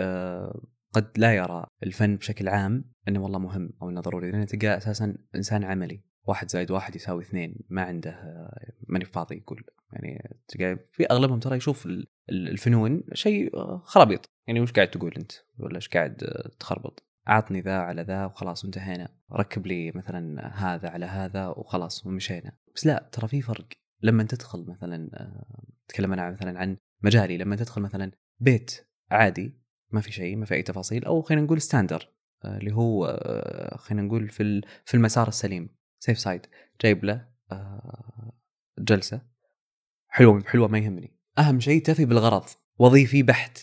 قد 0.93 1.11
لا 1.17 1.35
يرى 1.35 1.65
الفن 1.83 2.15
بشكل 2.15 2.49
عام 2.49 2.91
إنه 3.07 3.23
والله 3.23 3.39
مهم 3.39 3.73
أو 3.81 3.89
إنه 3.89 4.01
ضروري 4.01 4.31
لأنه 4.31 4.45
تلقاه 4.45 4.77
أساسا 4.77 5.17
إنسان 5.35 5.63
عملي. 5.63 6.01
واحد 6.27 6.49
زائد 6.49 6.71
واحد 6.71 6.95
يساوي 6.95 7.23
اثنين 7.23 7.55
ما 7.69 7.81
عنده 7.81 8.49
ماني 8.87 9.05
فاضي 9.05 9.35
يقول. 9.35 9.63
يعني 9.93 10.37
تلقى 10.47 10.77
في 10.91 11.05
أغلبهم 11.05 11.39
ترى 11.39 11.57
يشوف 11.57 11.87
الفنون 12.29 13.03
شيء 13.13 13.51
خرابيط. 13.83 14.29
يعني 14.47 14.59
وش 14.59 14.71
قاعد 14.71 14.87
تقول 14.87 15.13
أنت؟ 15.17 15.31
ولا 15.59 15.75
إيش 15.75 15.87
قاعد 15.89 16.15
تخربط؟ 16.59 17.06
أعطني 17.29 17.61
ذا 17.61 17.77
على 17.77 18.01
ذا 18.01 18.25
وخلاص 18.25 18.63
وانتهينا. 18.63 19.09
ركب 19.31 19.67
لي 19.67 19.91
مثلا 19.91 20.47
هذا 20.55 20.89
على 20.89 21.05
هذا 21.05 21.47
وخلاص 21.47 22.05
ومشينا. 22.05 22.51
بس 22.75 22.85
لا 22.85 23.09
ترى 23.11 23.27
في 23.27 23.41
فرق. 23.41 23.67
لما 24.01 24.23
تدخل 24.23 24.65
مثلا 24.67 25.09
اتكلم 25.85 26.13
أنا 26.13 26.31
مثلا 26.31 26.59
عن 26.59 26.77
مجالي. 27.03 27.37
لما 27.37 27.55
تدخل 27.55 27.81
مثلا 27.81 28.11
بيت 28.39 28.87
عادي 29.11 29.67
ما 29.91 30.01
في 30.01 30.11
شيء 30.11 30.35
ما 30.35 30.45
في 30.45 30.55
أي 30.55 30.63
تفاصيل 30.63 31.05
أو 31.05 31.21
خلينا 31.21 31.43
نقول 31.43 31.61
standard 31.61 32.09
آه، 32.45 32.57
اللي 32.57 32.73
هو 32.73 33.05
آه، 33.05 33.77
خلينا 33.77 34.01
نقول 34.01 34.29
في 34.29 34.61
في 34.85 34.93
المسار 34.93 35.27
السليم. 35.27 35.69
safe 35.99 36.19
side 36.19 36.45
جايب 36.81 37.05
له 37.05 37.27
آه، 37.51 38.33
جلسة. 38.79 39.21
حلوة 40.07 40.43
حلوة 40.43 40.67
ما 40.67 40.77
يهمني. 40.77 41.17
أهم 41.37 41.59
شيء 41.59 41.81
تفي 41.81 42.05
بالغرض. 42.05 42.45
وظيفي 42.79 43.23
بحت. 43.23 43.59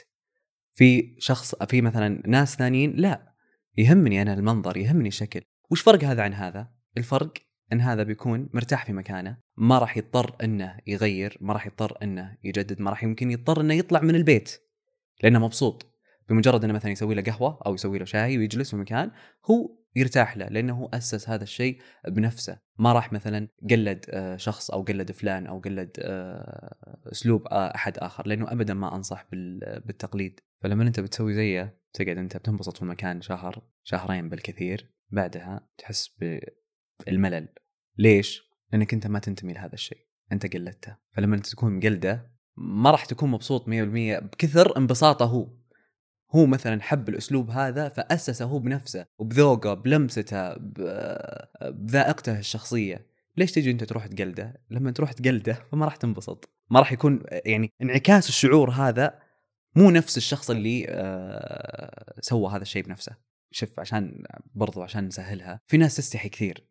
في 0.73 1.17
شخص 1.19 1.55
في 1.55 1.81
مثلا 1.81 2.23
ناس 2.27 2.57
ثانيين 2.57 2.97
لا. 2.97 3.34
يهمني 3.77 4.23
أنا 4.23 4.35
المنظر 4.35 4.77
يهمني 4.77 5.09
الشكل 5.09 5.41
وش 5.71 5.81
فرق 5.81 6.05
هذا 6.05 6.23
عن 6.23 6.35
هذا؟ 6.35 6.69
الفرق 6.99 7.33
إن 7.73 7.81
هذا 7.81 8.03
بيكون 8.03 8.49
مرتاح 8.53 8.87
في 8.87 8.93
مكانه 8.93 9.37
ما 9.57 9.79
راح 9.79 9.97
يضطر 9.97 10.37
إنه 10.43 10.79
يغير 10.87 11.39
ما 11.41 11.53
راح 11.53 11.67
يضطر 11.67 11.99
إنه 12.03 12.37
يجدد 12.45 12.81
ما 12.81 12.91
راح 12.91 13.05
يمكن 13.05 13.31
يضطر 13.31 13.61
إنه 13.61 13.75
يطلع 13.75 14.01
من 14.01 14.15
البيت. 14.15 14.61
لأنه 15.23 15.39
مبسوط. 15.39 15.91
بمجرد 16.29 16.65
إنه 16.65 16.73
مثلا 16.73 16.93
يسوي 16.93 17.15
له 17.15 17.23
قهوة 17.23 17.59
أو 17.67 17.75
يسوي 17.75 17.99
له 17.99 18.05
شاي 18.05 18.39
ويجلس 18.39 18.71
في 18.71 18.77
مكان 18.77 19.11
هو 19.51 19.71
يرتاح 19.97 20.37
له 20.37 20.47
لأنه 20.47 20.89
أسس 20.95 21.29
هذا 21.29 21.43
الشيء 21.43 21.81
بنفسه. 22.09 22.59
ما 22.79 22.93
راح 22.93 23.13
مثلا 23.13 23.49
قلد 23.71 24.07
آه، 24.11 24.37
شخص 24.37 24.71
أو 24.71 24.83
قلد 24.83 25.13
فلان 25.13 25.47
أو 25.47 25.59
قلد 25.59 25.91
آه، 25.99 26.75
أسلوب 27.13 27.47
آه، 27.47 27.75
أحد 27.75 27.99
آخر 27.99 28.27
لأنه 28.27 28.53
ابدا 28.53 28.75
ما 28.75 28.97
أنصح 28.97 29.27
بالتقليد. 29.87 30.41
فلما 30.65 30.83
انت 30.83 31.01
بتسوي 31.01 31.35
زيه 31.35 31.81
تقعد 31.93 32.19
انت 32.19 32.37
بتنبسط 32.37 32.77
في 32.77 32.83
المكان 32.83 33.21
شهر 33.21 33.63
شهرين 33.83 34.29
بالكثير 34.29 34.91
بعدها 35.11 35.69
تحس 35.79 36.11
بالملل. 37.07 37.49
ليش؟ 37.99 38.43
لأنك 38.73 38.95
انت 38.95 39.07
ما 39.07 39.19
تنتمي 39.19 39.53
لهذا 39.53 39.75
الشيء. 39.75 40.07
انت 40.33 40.55
قلدته. 40.55 40.97
فلما 41.13 41.37
انت 41.37 41.47
تكون 41.47 41.77
مقلدة 41.77 42.31
ما 42.57 42.91
راح 42.91 43.05
تكون 43.05 43.31
مبسوط 43.31 43.69
100% 43.69 43.69
بكثر 43.69 44.77
انبساطه 44.77 45.25
هو. 45.25 45.49
هو 46.35 46.47
مثلا 46.47 46.83
حب 46.83 47.09
الأسلوب 47.09 47.51
هذا 47.51 47.89
فأسسه 47.89 48.45
هو 48.45 48.59
بنفسه 48.59 49.07
وبذوقه 49.19 49.75
بلمسته 49.75 50.55
بذائقته 51.61 52.39
الشخصية. 52.39 53.07
ليش 53.37 53.53
تجي 53.53 53.71
انت 53.71 53.85
تروح 53.85 54.07
تقلده؟ 54.07 54.63
لما 54.71 54.91
تروح 54.91 55.13
تقلده 55.13 55.53
فما 55.73 55.85
راح 55.85 55.97
تنبسط. 55.97 56.51
ما 56.71 56.81
راح 56.81 56.93
يكون 56.93 57.23
يعني 57.31 57.71
انعكاس 57.83 58.29
الشعور 58.29 58.71
هذا 58.71 59.24
مو 59.77 59.91
نفس 59.91 60.17
الشخص 60.17 60.51
اللي 60.51 60.87
آه، 60.89 62.15
سوى 62.21 62.51
هذا 62.51 62.63
الشيء 62.63 62.83
بنفسه. 62.83 63.17
شوف 63.51 63.81
عشان 63.81 64.25
برضو 64.55 64.83
عشان 64.83 65.05
نسهلها 65.07 65.61
في 65.67 65.77
ناس 65.77 65.97
تستحي 65.97 66.29
كثير. 66.29 66.69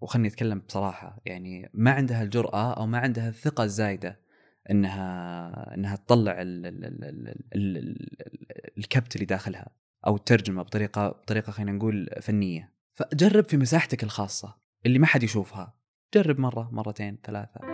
وخلني 0.00 0.28
أتكلم 0.28 0.58
بصراحة 0.58 1.20
يعني 1.26 1.70
ما 1.74 1.90
عندها 1.90 2.22
الجرأة 2.22 2.72
أو 2.72 2.86
ما 2.86 2.98
عندها 2.98 3.28
الثقة 3.28 3.64
الزايدة 3.64 4.20
إنها 4.70 5.74
إنها 5.74 5.96
تطلع 5.96 6.42
ال 6.42 6.66
ال 6.66 6.84
ال 6.84 7.04
ال 7.04 7.76
ال 7.76 7.96
الكبت 8.78 9.14
اللي 9.14 9.26
داخلها 9.26 9.68
أو 10.06 10.16
الترجمه 10.16 10.62
بطريقة 10.62 11.08
بطريقة 11.08 11.50
خلينا 11.50 11.72
نقول 11.72 12.08
فنية. 12.22 12.74
فجرب 12.94 13.44
في 13.44 13.56
مساحتك 13.56 14.02
الخاصة 14.04 14.56
اللي 14.86 14.98
ما 14.98 15.06
حد 15.06 15.22
يشوفها. 15.22 15.74
جرب 16.14 16.40
مرة 16.40 16.68
مرتين 16.72 17.18
ثلاثة. 17.24 17.73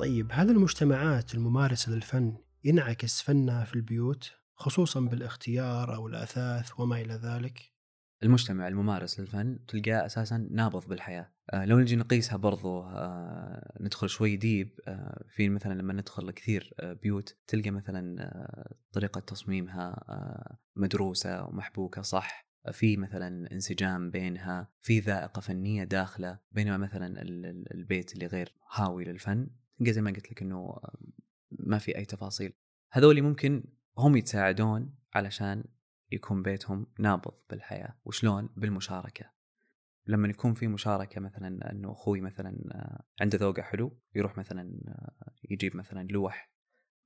طيب 0.00 0.28
هل 0.32 0.50
المجتمعات 0.50 1.34
الممارسة 1.34 1.92
للفن 1.92 2.36
ينعكس 2.64 3.22
فنها 3.22 3.64
في 3.64 3.74
البيوت 3.74 4.32
خصوصا 4.54 5.00
بالاختيار 5.00 5.94
أو 5.94 6.08
الأثاث 6.08 6.80
وما 6.80 7.00
إلى 7.00 7.14
ذلك؟ 7.14 7.72
المجتمع 8.22 8.68
الممارس 8.68 9.20
للفن 9.20 9.58
تلقاه 9.68 10.06
أساسا 10.06 10.48
نابض 10.50 10.88
بالحياة. 10.88 11.32
آه 11.50 11.64
لو 11.64 11.78
نجي 11.78 11.96
نقيسها 11.96 12.36
برضو 12.36 12.82
آه 12.82 13.76
ندخل 13.80 14.08
شوي 14.08 14.36
ديب 14.36 14.80
آه 14.88 15.24
في 15.28 15.48
مثلا 15.48 15.74
لما 15.74 15.92
ندخل 15.92 16.30
كثير 16.30 16.74
بيوت 16.82 17.36
تلقى 17.46 17.70
مثلا 17.70 18.30
طريقة 18.92 19.20
تصميمها 19.20 20.04
مدروسة 20.76 21.44
ومحبوكة 21.44 22.02
صح؟ 22.02 22.50
في 22.72 22.96
مثلا 22.96 23.52
انسجام 23.52 24.10
بينها 24.10 24.68
في 24.80 25.00
ذائقة 25.00 25.40
فنية 25.40 25.84
داخلة 25.84 26.38
بينما 26.52 26.76
مثلا 26.76 27.22
البيت 27.74 28.14
اللي 28.14 28.26
غير 28.26 28.54
هاوي 28.72 29.04
للفن 29.04 29.46
زي 29.88 30.00
ما 30.00 30.10
قلت 30.10 30.30
لك 30.30 30.42
إنه 30.42 30.80
ما 31.50 31.78
في 31.78 31.96
أي 31.96 32.04
تفاصيل. 32.04 32.52
هذول 32.92 33.22
ممكن 33.22 33.64
هم 33.98 34.16
يتساعدون 34.16 34.94
علشان 35.14 35.64
يكون 36.12 36.42
بيتهم 36.42 36.86
نابض 36.98 37.34
بالحياة 37.50 38.00
وشلون؟ 38.04 38.48
بالمشاركة. 38.56 39.30
لما 40.06 40.28
يكون 40.28 40.54
في 40.54 40.66
مشاركة 40.66 41.20
مثلا 41.20 41.72
إنه 41.72 41.92
أخوي 41.92 42.20
مثلا 42.20 42.50
آه، 42.72 43.04
عنده 43.20 43.38
ذوقه 43.38 43.62
حلو 43.62 44.00
يروح 44.14 44.38
مثلا 44.38 44.80
آه، 44.88 45.32
يجيب 45.50 45.76
مثلا 45.76 46.08
لوح 46.08 46.52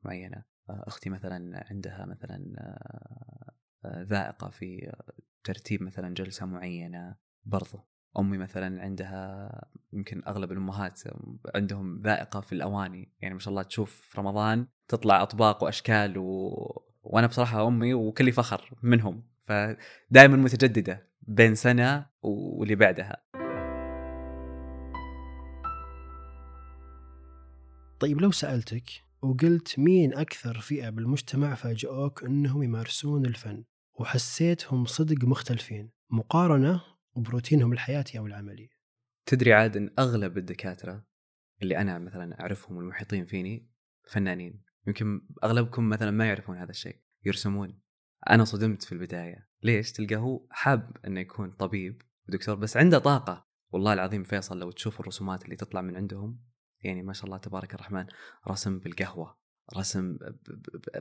معينة 0.03 0.45
آه، 0.71 0.85
أختي 0.87 1.11
مثلا 1.11 1.67
عندها 1.71 2.07
مثلا 2.07 2.55
ذائقة 3.87 4.51
في 4.51 4.93
ترتيب 5.45 5.83
مثلا 5.83 6.15
جلسة 6.15 6.47
معينة 6.47 7.17
برضو. 7.45 7.94
أمي 8.19 8.39
مثلا 8.39 8.83
عندها 8.83 9.51
يمكن 9.93 10.23
أغلب 10.27 10.53
الأمهات 10.53 11.01
عندهم 11.55 12.03
ذائقة 12.03 12.41
في 12.41 12.53
الأواني 12.53 13.13
يعني 13.21 13.35
ما 13.35 13.41
شاء 13.41 13.51
الله 13.51 13.63
تشوف 13.63 13.91
في 13.91 14.21
رمضان 14.21 14.67
تطلع 14.89 15.23
أطباق 15.23 15.65
وأشكال 15.65 16.19
و... 16.19 16.55
وأنا 17.03 17.27
بصراحة 17.27 17.69
أمي 17.69 17.95
وكلي 17.95 18.33
فخر 18.33 18.71
منهم 18.83 19.23
فدائما 19.47 20.37
متجددة 20.37 21.09
بين 21.23 21.55
سنة 21.55 22.07
واللي 22.23 22.75
بعدها. 22.75 23.17
طيب 28.01 28.21
لو 28.21 28.31
سألتك 28.31 28.91
وقلت 29.23 29.79
مين 29.79 30.15
أكثر 30.15 30.61
فئة 30.61 30.91
بالمجتمع 30.91 31.55
فاجئوك 31.55 32.25
إنهم 32.25 32.63
يمارسون 32.63 33.27
الفن 33.27 33.65
وحسيتهم 33.95 34.85
صدق 34.85 35.25
مختلفين 35.25 35.91
مقارنة 36.11 36.94
بروتينهم 37.17 37.73
الحياتي 37.73 38.19
أو 38.19 38.27
العملي. 38.27 38.71
تدري 39.27 39.53
عاد 39.53 39.77
إن 39.77 39.91
أغلب 39.99 40.39
الدكاترة 40.39 41.07
اللي 41.63 41.79
أنا 41.79 41.99
مثلا 41.99 42.41
أعرفهم 42.41 42.77
والمحيطين 42.77 43.27
فيني 43.27 43.71
فنانين. 44.09 44.63
يمكن 44.87 45.29
أغلبكم 45.45 45.89
مثلا 45.89 46.11
ما 46.11 46.27
يعرفون 46.27 46.59
هذا 46.59 46.71
الشيء 46.71 47.01
يرسمون. 47.25 47.81
أنا 48.31 48.45
صدمت 48.45 48.83
في 48.83 48.93
البداية. 48.93 49.49
ليش؟ 49.63 49.93
تلقى 49.93 50.17
هو 50.17 50.47
حاب 50.51 50.97
إنه 51.07 51.21
يكون 51.21 51.51
طبيب 51.51 52.03
ودكتور 52.29 52.55
بس 52.55 52.77
عنده 52.77 52.99
طاقة. 52.99 53.47
والله 53.71 53.93
العظيم 53.93 54.25
فيصل 54.25 54.59
لو 54.59 54.71
تشوف 54.71 55.01
الرسومات 55.01 55.45
اللي 55.45 55.57
تطلع 55.57 55.81
من 55.81 55.97
عندهم 55.97 56.41
يعني 56.81 57.03
ما 57.03 57.13
شاء 57.13 57.25
الله 57.25 57.39
تبارك 57.39 57.75
الرحمن 57.75 58.07
رسم 58.49 58.79
بالقهوة 58.79 59.39
رسم 59.77 60.19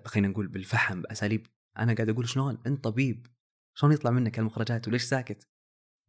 خلينا 0.05 0.27
نقول 0.27 0.47
بالفحم 0.47 1.01
بأساليب. 1.01 1.47
أنا 1.77 1.93
قاعد 1.93 2.09
أقول 2.09 2.29
شلون؟ 2.29 2.57
أنت 2.67 2.83
طبيب. 2.83 3.27
شلون 3.73 3.93
يطلع 3.93 4.11
منك 4.11 4.39
المخرجات؟ 4.39 4.87
وليش 4.87 5.03
ساكت؟ 5.03 5.47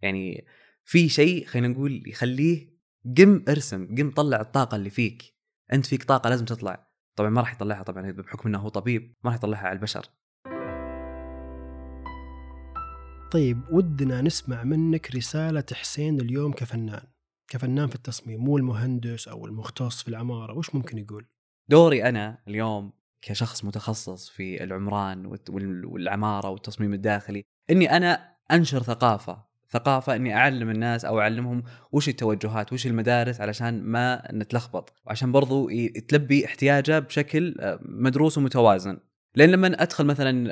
يعني 0.05 0.45
في 0.85 1.09
شيء 1.09 1.47
خلينا 1.47 1.69
نقول 1.69 2.03
يخليه 2.07 2.75
قم 3.19 3.45
ارسم 3.49 3.95
قم 3.99 4.11
طلع 4.11 4.41
الطاقة 4.41 4.77
اللي 4.77 4.91
فيك. 4.91 5.35
أنت 5.73 5.87
فيك 5.87 6.05
طاقة 6.05 6.31
لازم 6.31 6.45
تطلع. 6.45 6.89
طبعا 7.17 7.31
ما 7.31 7.41
راح 7.41 7.53
يطلعها 7.55 7.83
طبعا 7.83 8.11
بحكم 8.11 8.49
إنه 8.49 8.59
هو 8.59 8.69
طبيب 8.69 9.15
ما 9.25 9.31
راح 9.31 9.37
يطلعها 9.39 9.67
على 9.67 9.77
البشر. 9.77 10.07
طيب 13.33 13.61
ودنا 13.71 14.23
نسمع 14.23 14.65
منك 14.65 15.15
رسالة 15.17 15.65
حسين 15.73 16.21
اليوم 16.21 16.53
كفنان. 16.53 17.07
كفنان 17.49 17.89
في 17.89 17.95
التصميم 17.95 18.41
مو 18.41 18.57
المهندس 18.59 19.29
أو 19.29 19.47
المختص 19.47 20.03
في 20.03 20.09
العمارة 20.09 20.59
وش 20.59 20.75
ممكن 20.75 20.99
يقول؟ 20.99 21.27
دوري 21.69 22.05
أنا 22.09 22.39
اليوم 22.49 22.93
كشخص 23.23 23.65
متخصص 23.65 24.29
في 24.29 24.65
العمران 24.65 25.27
والت- 25.27 25.51
وال- 25.51 25.87
والعمارة 25.87 26.51
والتصميم 26.51 26.95
الداخلي 26.95 27.45
إني 27.71 27.97
أنا 27.97 28.35
أنشر 28.53 28.83
ثقافة. 28.83 29.45
ثقافة 29.75 30.17
إني 30.17 30.37
أعلم 30.37 30.71
الناس 30.71 31.05
أو 31.05 31.21
أعلمهم 31.21 31.63
وش 31.93 32.09
التوجهات 32.09 32.73
وش 32.73 32.87
المدارس 32.87 33.41
علشان 33.41 33.83
ما 33.83 34.23
نتلخبط. 34.33 34.93
وعشان 35.07 35.33
برضو 35.33 35.71
تلبي 36.09 36.45
احتياجه 36.45 36.99
بشكل 36.99 37.55
آه، 37.61 37.79
مدروس 37.83 38.39
ومتوازن. 38.39 38.99
لأن 39.35 39.51
لما 39.51 39.83
أدخل 39.83 40.05
مثلا 40.05 40.49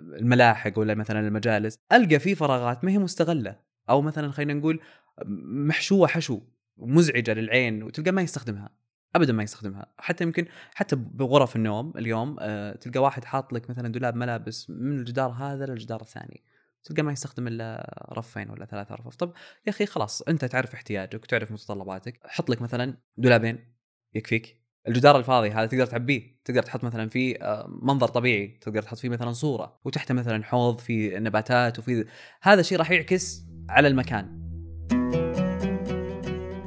الملاحق 0.00 0.78
ولا 0.78 0.94
مثلا 0.94 1.28
المجالس 1.28 1.78
ألقى 1.92 2.18
في 2.18 2.34
فراغات 2.34 2.84
ما 2.84 2.90
هي 2.90 2.98
مستغلة. 2.98 3.56
أو 3.90 4.02
مثلا 4.02 4.30
خلينا 4.30 4.54
نقول 4.54 4.80
محشوة 5.24 6.06
حشو 6.08 6.40
مزعجة 6.78 7.34
للعين 7.34 7.82
وتلقى 7.82 8.12
ما 8.12 8.22
يستخدمها. 8.22 8.70
ابدا 9.16 9.32
ما 9.32 9.42
يستخدمها. 9.42 9.86
حتى 9.98 10.24
يمكن 10.24 10.46
حتى 10.74 10.96
بغرف 10.96 11.56
النوم 11.56 11.92
اليوم 11.96 12.36
آه، 12.40 12.72
تلقى 12.72 13.00
واحد 13.00 13.24
حاط 13.24 13.52
لك 13.52 13.70
مثلا 13.70 13.88
دولاب 13.88 14.16
ملابس 14.16 14.70
من 14.70 14.98
الجدار 14.98 15.30
هذا 15.30 15.66
للجدار 15.66 16.00
الثاني. 16.00 16.42
تلقى 16.88 17.02
ما 17.02 17.12
يستخدم 17.12 17.46
إلا 17.48 17.94
رفين 18.12 18.50
ولا 18.50 18.66
ثلاث 18.66 18.92
ارفف 18.92 19.16
طب 19.16 19.32
يا 19.66 19.70
أخي 19.70 19.86
خلاص 19.86 20.22
أنت 20.22 20.44
تعرف 20.44 20.74
احتياجك 20.74 21.22
وتعرف 21.22 21.52
متطلباتك 21.52 22.20
حط 22.24 22.50
لك 22.50 22.62
مثلا 22.62 22.96
دولابين 23.16 23.74
يكفيك. 24.14 24.58
الجدار 24.88 25.18
الفاضي 25.18 25.50
هذا 25.50 25.66
تقدر 25.66 25.86
تعبيه 25.86 26.40
تقدر 26.44 26.62
تحط 26.62 26.84
مثلا 26.84 27.08
فيه 27.08 27.36
آه، 27.36 27.66
منظر 27.82 28.08
طبيعي 28.08 28.58
تقدر 28.60 28.82
تحط 28.82 28.98
فيه 28.98 29.08
مثلا 29.08 29.32
صورة 29.32 29.80
وتحته 29.84 30.14
مثلا 30.14 30.44
حوض 30.44 30.78
في 30.78 31.18
نباتات 31.18 31.78
وفي 31.78 32.04
هذا 32.42 32.60
الشيء 32.60 32.78
راح 32.78 32.90
يعكس 32.90 33.44
على 33.68 33.88
المكان. 33.88 34.48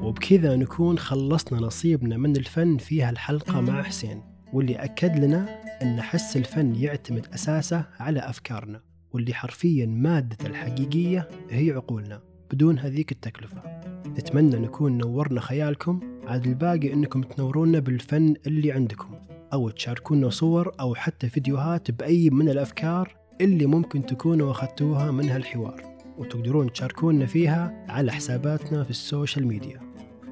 وبكذا 0.02 0.56
نكون 0.56 0.98
خلصنا 0.98 1.60
نصيبنا 1.60 2.18
من 2.18 2.36
الفن 2.36 2.78
في 2.78 3.04
هالحلقة 3.04 3.62
مع 3.62 3.84
حسين 3.84 4.24
واللي 4.54 4.76
أكد 4.76 5.20
لنا 5.20 5.62
أن 5.82 6.02
حس 6.02 6.38
الفن 6.38 6.76
يعتمد 6.76 7.28
أساسه 7.34 7.86
على 8.00 8.20
أفكارنا. 8.20 8.91
واللي 9.14 9.34
حرفيا 9.34 9.86
مادة 9.86 10.38
الحقيقية 10.46 11.30
هي 11.50 11.72
عقولنا 11.72 12.22
بدون 12.52 12.80
هذيك 12.80 13.12
التكلفة. 13.12 13.62
نتمنى 14.08 14.56
نكون 14.56 14.98
نورنا 14.98 15.42
خيالكم. 15.42 16.00
عاد 16.28 16.48
الباقي 16.48 16.94
أنكم 16.94 17.22
تنورونا 17.22 17.80
بالفن 17.80 18.36
اللي 18.48 18.72
عندكم 18.72 19.16
أو 19.54 19.70
تشاركونا 19.70 20.30
صور 20.30 20.72
أو 20.80 20.96
حتى 20.96 21.30
فيديوهات 21.30 21.92
بأي 21.92 22.30
من 22.30 22.50
الأفكار 22.50 23.16
اللي 23.42 23.66
ممكن 23.66 24.06
تكونوا 24.06 24.52
أخذتوها 24.52 25.12
من 25.12 25.30
هالحوار. 25.30 25.84
وتقدرون 26.18 26.72
تشاركونا 26.72 27.26
فيها 27.26 27.86
على 27.90 28.12
حساباتنا 28.12 28.84
في 28.84 28.90
ال 28.90 28.98
social 28.98 29.48
media 29.48 29.82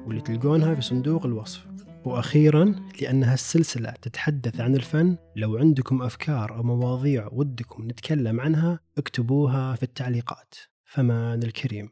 واللي 0.06 0.20
تلقونها 0.20 0.74
في 0.74 0.82
صندوق 0.82 1.26
الوصف. 1.26 1.69
وأخيرا 2.04 2.74
لأن 3.02 3.24
هالسلسلة 3.24 3.90
تتحدث 3.90 4.60
عن 4.60 4.74
الفن 4.74 5.16
لو 5.36 5.56
عندكم 5.56 6.02
أفكار 6.02 6.56
أو 6.56 6.62
مواضيع 6.62 7.28
ودكم 7.32 7.88
نتكلم 7.88 8.40
عنها 8.40 8.80
اكتبوها 8.98 9.74
في 9.74 9.82
التعليقات. 9.82 10.54
فمان 10.84 11.42
الكريم. 11.42 11.90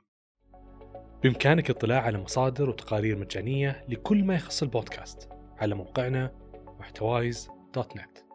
بإمكانك 1.22 1.70
الاطلاع 1.70 2.02
على 2.02 2.18
مصادر 2.18 2.70
وتقارير 2.70 3.18
مجانية 3.18 3.85
لكل 3.88 4.24
ما 4.24 4.35
يخص 4.35 4.62
البودكاست 4.62 5.28
على 5.59 5.74
موقعنا 5.74 6.33
محتوايز 6.80 7.48
دوت 7.74 7.96
نت. 7.96 8.27